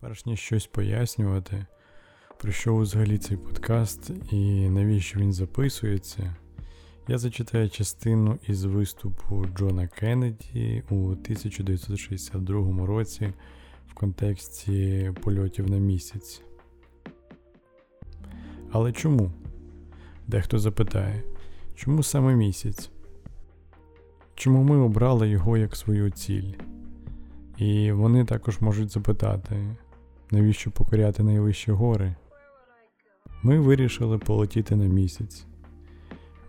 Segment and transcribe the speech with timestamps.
[0.00, 1.66] Перш ніж щось пояснювати,
[2.38, 6.36] про що взагалі цей подкаст і навіщо він записується,
[7.08, 13.32] я зачитаю частину із виступу Джона Кеннеді у 1962 році
[13.86, 16.42] в контексті польотів на місяць.
[18.72, 19.32] Але чому?
[20.26, 21.22] Дехто запитає,
[21.76, 22.90] чому саме місяць?
[24.34, 26.52] Чому ми обрали його як свою ціль?
[27.58, 29.76] І вони також можуть запитати,
[30.30, 32.14] навіщо покоряти найвищі гори?
[33.42, 35.46] Ми вирішили полетіти на місяць.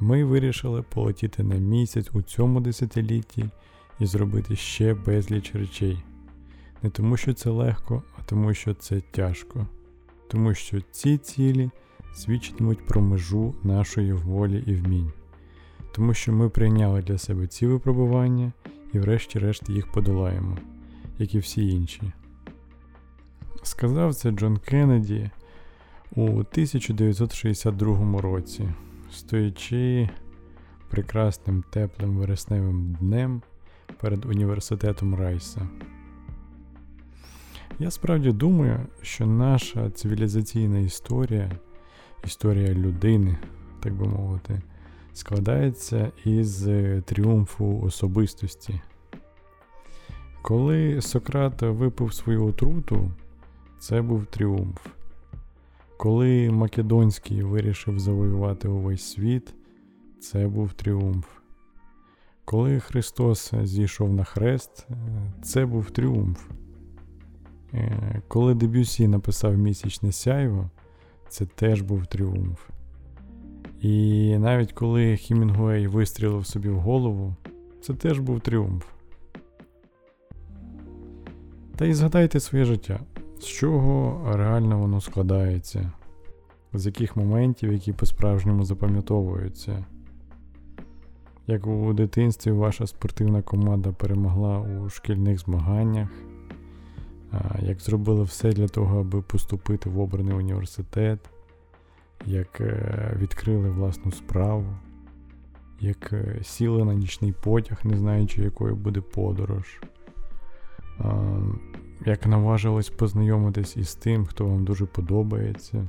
[0.00, 3.50] Ми вирішили полетіти на місяць у цьому десятилітті
[4.00, 5.98] і зробити ще безліч речей.
[6.82, 9.66] Не тому, що це легко, а тому, що це тяжко.
[10.28, 11.70] Тому що ці цілі
[12.16, 15.12] свідчитимуть про межу нашої волі і вмінь.
[15.92, 18.52] Тому що ми прийняли для себе ці випробування
[18.92, 20.58] і, врешті-решт, їх подолаємо,
[21.18, 22.12] як і всі інші.
[23.62, 25.30] Сказав це Джон Кеннеді
[26.16, 28.68] у 1962 році,
[29.12, 30.08] стоячи
[30.90, 33.42] прекрасним теплим вересневим днем
[34.00, 35.68] перед університетом Райса.
[37.78, 41.50] Я справді думаю, що наша цивілізаційна історія,
[42.24, 43.38] історія людини,
[43.80, 44.60] так би мовити,
[45.12, 46.68] складається із
[47.04, 48.80] тріумфу особистості.
[50.42, 53.10] Коли Сократ випив свою отруту,
[53.78, 54.86] це був тріумф.
[55.96, 59.54] Коли Македонський вирішив завоювати увесь світ,
[60.20, 61.26] це був тріумф.
[62.44, 64.86] Коли Христос зійшов на хрест,
[65.42, 66.48] це був тріумф.
[67.74, 70.70] Е, коли Дебюсі написав місячне сяйво,
[71.28, 72.60] це теж був тріумф.
[73.80, 77.34] І навіть коли Хімінгуей вистрілив собі в голову,
[77.80, 78.84] це теж був тріумф.
[81.76, 83.00] Та й згадайте своє життя,
[83.38, 85.92] з чого реально воно складається,
[86.72, 89.84] з яких моментів, які по-справжньому запам'ятовуються.
[91.46, 96.08] Як у дитинстві ваша спортивна команда перемогла у шкільних змаганнях,
[97.66, 101.18] як зробили все для того, аби поступити в обраний університет,
[102.26, 104.66] як е, відкрили власну справу,
[105.80, 109.80] як е, сіли на нічний потяг, не знаючи, якою буде подорож,
[112.06, 115.88] як наважились познайомитись із тим, хто вам дуже подобається.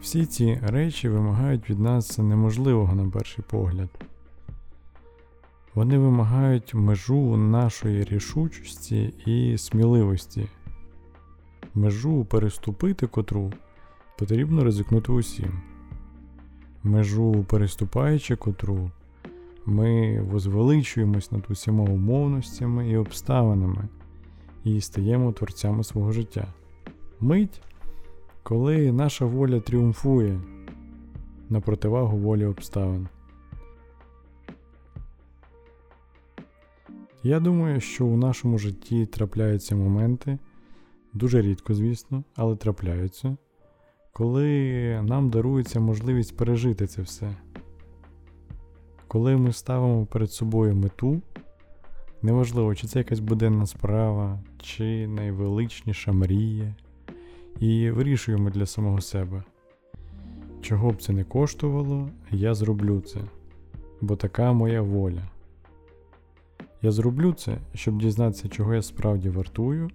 [0.00, 4.09] Всі ці речі вимагають від нас неможливого на перший погляд.
[5.74, 10.48] Вони вимагають межу нашої рішучості і сміливості.
[11.74, 13.52] Межу переступити котру
[14.18, 15.60] потрібно ризикнути усім.
[16.82, 18.90] Межу переступаючи котру,
[19.66, 23.88] ми возвеличуємось над усіма умовностями і обставинами
[24.64, 26.46] і стаємо творцями свого життя.
[27.20, 27.62] Мить,
[28.42, 30.40] коли наша воля тріумфує
[31.48, 33.08] на противагу волі обставин.
[37.22, 40.38] Я думаю, що у нашому житті трапляються моменти,
[41.12, 43.36] дуже рідко, звісно, але трапляються,
[44.12, 47.36] коли нам дарується можливість пережити це все.
[49.08, 51.22] Коли ми ставимо перед собою мету,
[52.22, 56.74] неважливо, чи це якась буденна справа, чи найвеличніша мрія,
[57.58, 59.42] і вирішуємо для самого себе.
[60.60, 63.20] Чого б це не коштувало, я зроблю це,
[64.00, 65.22] бо така моя воля.
[66.82, 69.90] Я зроблю це, щоб дізнатися, чого я справді вартую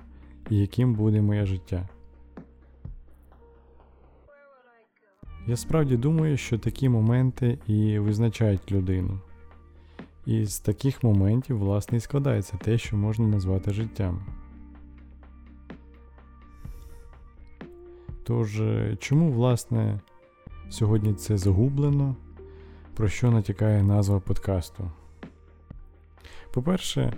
[0.49, 1.89] і яким буде моє життя.
[5.47, 9.19] Я справді думаю, що такі моменти і визначають людину.
[10.25, 14.25] І з таких моментів, власне, і складається те, що можна назвати життям.
[18.23, 18.61] Тож,
[18.99, 19.99] чому, власне,
[20.69, 22.15] сьогодні це загублено,
[22.93, 24.91] про що натякає назва подкасту?
[26.55, 27.13] По-перше,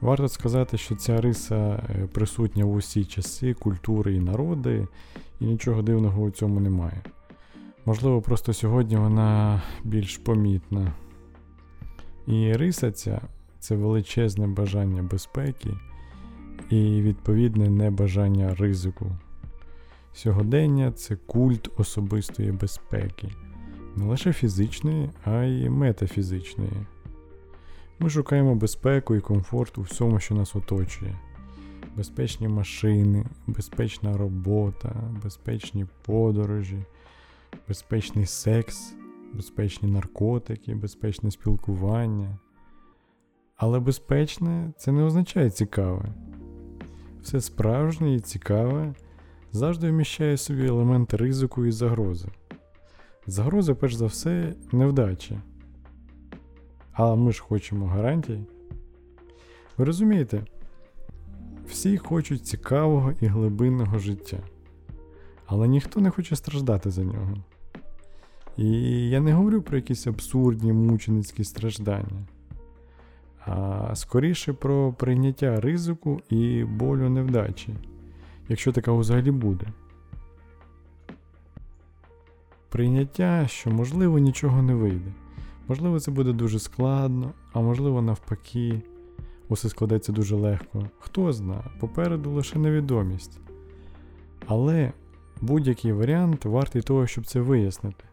[0.00, 4.88] варто сказати, що ця риса е, присутня в усі часи, культури і народи,
[5.40, 7.02] і нічого дивного у цьому немає.
[7.84, 10.92] Можливо, просто сьогодні вона більш помітна.
[12.26, 13.20] І риса ця
[13.58, 15.70] це величезне бажання безпеки
[16.70, 19.06] і відповідне небажання ризику.
[20.12, 23.28] Сьогодення це культ особистої безпеки,
[23.96, 26.86] не лише фізичної, а й метафізичної.
[27.98, 31.16] Ми шукаємо безпеку і комфорт у всьому, що нас оточує.
[31.96, 36.84] Безпечні машини, безпечна робота, безпечні подорожі,
[37.68, 38.94] безпечний секс,
[39.34, 42.38] безпечні наркотики, безпечне спілкування.
[43.56, 46.14] Але безпечне це не означає цікаве.
[47.22, 48.94] Все справжнє і цікаве
[49.52, 52.28] завжди вміщає в собі елемент ризику і загрози.
[53.26, 55.42] Загроза, перш за все, невдача.
[56.96, 58.40] Але ми ж хочемо гарантій.
[59.78, 60.42] Ви розумієте,
[61.68, 64.38] всі хочуть цікавого і глибинного життя,
[65.46, 67.34] але ніхто не хоче страждати за нього.
[68.56, 68.70] І
[69.10, 72.26] я не говорю про якісь абсурдні мученицькі страждання,
[73.46, 77.74] а скоріше про прийняття ризику і болю невдачі,
[78.48, 79.66] якщо така взагалі буде.
[82.68, 85.12] Прийняття, що можливо нічого не вийде.
[85.68, 88.82] Можливо, це буде дуже складно, а можливо, навпаки,
[89.48, 90.88] усе складеться дуже легко.
[90.98, 93.40] Хто знає, попереду лише невідомість.
[94.46, 94.92] Але
[95.40, 98.04] будь-який варіант вартий того, щоб це вияснити.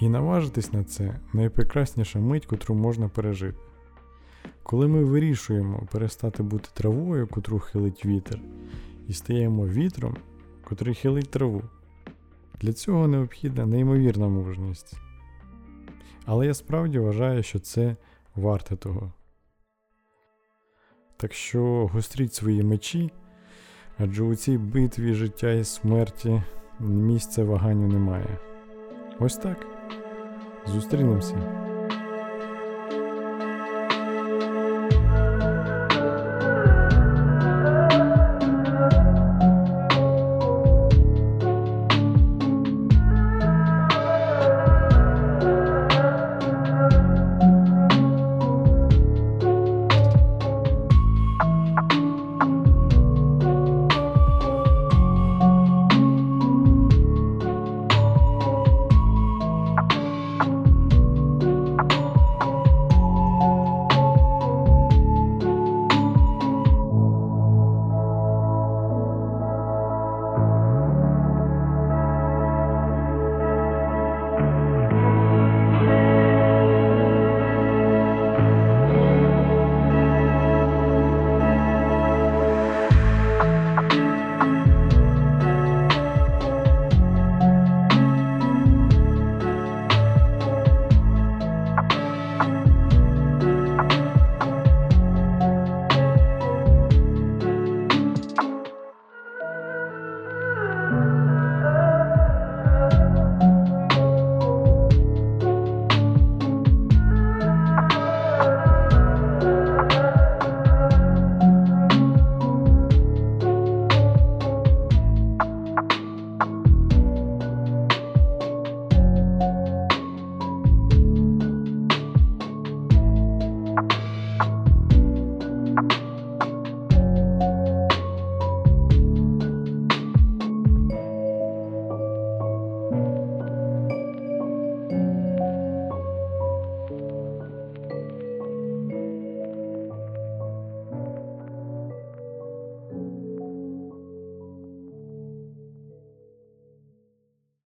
[0.00, 3.58] І наважитись на це найпрекрасніша мить, котру можна пережити.
[4.62, 8.40] Коли ми вирішуємо перестати бути травою, котру хилить вітер,
[9.08, 10.16] і стаємо вітром,
[10.64, 11.62] котрий хилить траву.
[12.60, 15.05] Для цього необхідна неймовірна мужність.
[16.26, 17.96] Але я справді вважаю, що це
[18.34, 19.12] варте того.
[21.16, 23.12] Так що гостріть свої мечі,
[23.98, 26.42] адже у цій битві життя і смерті
[26.80, 28.38] місця ваганню немає.
[29.18, 29.66] Ось так.
[30.66, 31.75] Зустрінемося.